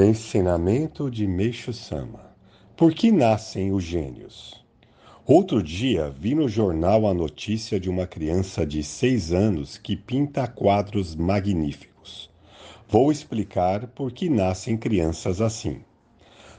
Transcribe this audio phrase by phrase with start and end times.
[0.00, 2.30] Ensinamento de Meixo Sama.
[2.76, 4.64] Por que nascem os gênios?
[5.26, 10.46] Outro dia vi no jornal a notícia de uma criança de seis anos que pinta
[10.46, 12.30] quadros magníficos.
[12.88, 15.80] Vou explicar por que nascem crianças assim.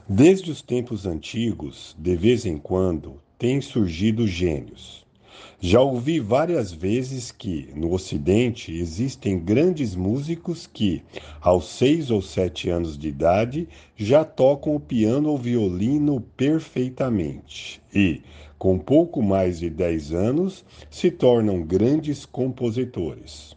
[0.08, 5.08] Desde os tempos antigos, de vez em quando, têm surgido gênios.
[5.62, 11.04] Já ouvi várias vezes que, no Ocidente, existem grandes músicos que,
[11.42, 13.68] aos seis ou sete anos de idade,
[13.98, 18.22] já tocam o piano ou violino perfeitamente e,
[18.58, 23.54] com pouco mais de dez anos, se tornam grandes compositores.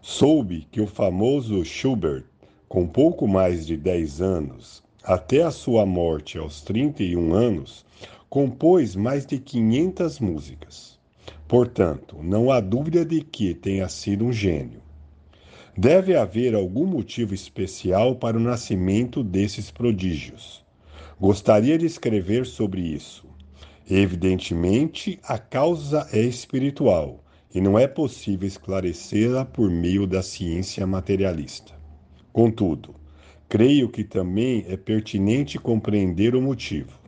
[0.00, 2.24] Soube que o famoso Schubert,
[2.66, 7.84] com pouco mais de dez anos, até a sua morte aos 31 anos,
[8.30, 10.93] compôs mais de 500 músicas.
[11.46, 14.82] Portanto, não há dúvida de que tenha sido um gênio.
[15.76, 20.64] Deve haver algum motivo especial para o nascimento desses prodígios.
[21.20, 23.24] Gostaria de escrever sobre isso.
[23.88, 27.22] Evidentemente, a causa é espiritual
[27.54, 31.72] e não é possível esclarecê-la por meio da ciência materialista.
[32.32, 32.94] Contudo,
[33.48, 36.98] creio que também é pertinente compreender o motivo.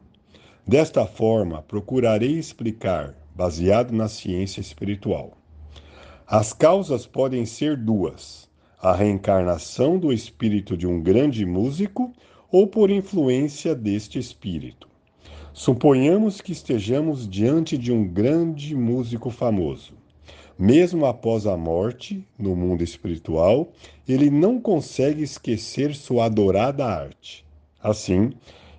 [0.66, 5.36] Desta forma, procurarei explicar, baseado na ciência espiritual.
[6.26, 8.48] As causas podem ser duas:
[8.80, 12.12] a reencarnação do espírito de um grande músico
[12.50, 14.88] ou por influência deste espírito.
[15.52, 19.92] Suponhamos que estejamos diante de um grande músico famoso.
[20.58, 23.70] Mesmo após a morte, no mundo espiritual,
[24.08, 27.44] ele não consegue esquecer sua adorada arte.
[27.82, 28.32] Assim,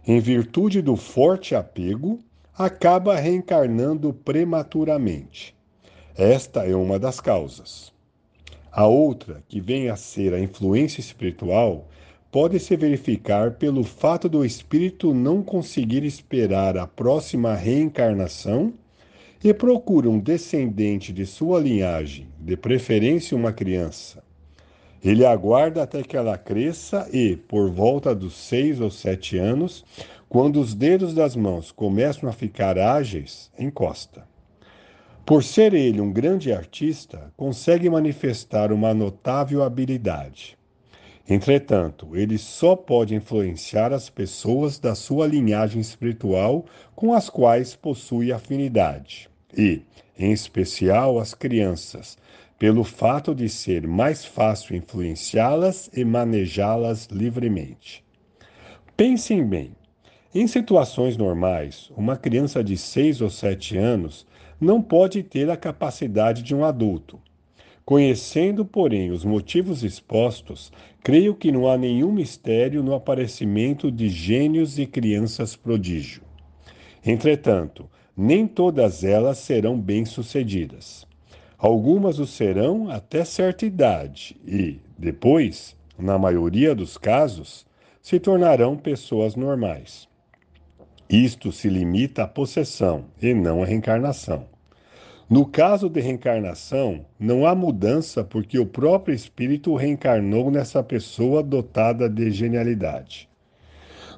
[0.05, 2.19] em virtude do forte apego,
[2.58, 5.55] acaba reencarnando prematuramente.
[6.17, 7.94] Esta é uma das causas.
[8.72, 11.88] A outra, que vem a ser a influência espiritual,
[12.31, 18.73] pode se verificar pelo fato do espírito não conseguir esperar a próxima reencarnação
[19.44, 24.24] e procura um descendente de sua linhagem, de preferência uma criança.
[25.03, 29.85] Ele aguarda até que ela cresça e, por volta dos seis ou sete anos,
[30.29, 34.27] quando os dedos das mãos começam a ficar ágeis, encosta.
[35.25, 40.57] Por ser ele um grande artista, consegue manifestar uma notável habilidade.
[41.29, 46.65] Entretanto, ele só pode influenciar as pessoas da sua linhagem espiritual
[46.95, 49.81] com as quais possui afinidade, e,
[50.17, 52.17] em especial, as crianças,
[52.57, 58.03] pelo fato de ser mais fácil influenciá-las e manejá-las livremente.
[58.95, 59.75] Pensem bem:
[60.35, 64.25] em situações normais, uma criança de 6 ou 7 anos
[64.59, 67.19] não pode ter a capacidade de um adulto.
[67.85, 70.71] Conhecendo, porém, os motivos expostos,
[71.01, 76.21] creio que não há nenhum mistério no aparecimento de gênios e crianças prodígio.
[77.05, 81.07] Entretanto, nem todas elas serão bem-sucedidas.
[81.57, 87.65] Algumas o serão até certa idade e, depois, na maioria dos casos,
[88.01, 90.07] se tornarão pessoas normais.
[91.09, 94.45] Isto se limita à possessão e não à reencarnação.
[95.29, 102.09] No caso de reencarnação, não há mudança porque o próprio espírito reencarnou nessa pessoa dotada
[102.09, 103.29] de genialidade.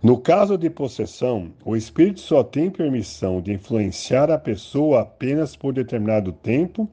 [0.01, 5.73] No caso de possessão, o espírito só tem permissão de influenciar a pessoa apenas por
[5.73, 6.89] determinado tempo,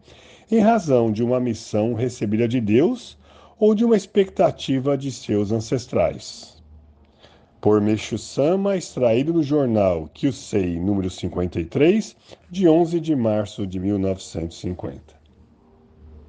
[0.51, 3.17] em razão de uma missão recebida de Deus
[3.59, 6.56] ou de uma expectativa de seus ancestrais
[7.61, 12.17] por Meixo Sama, extraído do jornal Kyusei número 53,
[12.51, 15.17] de 11 de março de 1950.